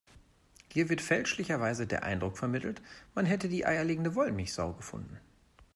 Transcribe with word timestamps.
Hier 0.73 0.89
wird 0.89 0.99
fälschlicherweise 0.99 1.85
der 1.85 2.01
Eindruck 2.01 2.35
vermittelt, 2.35 2.81
man 3.13 3.27
hätte 3.27 3.49
die 3.49 3.67
eierlegende 3.67 4.15
Wollmilchsau 4.15 4.73
gefunden. 4.73 5.19